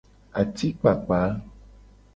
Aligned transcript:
Atikpakpa. 0.39 1.19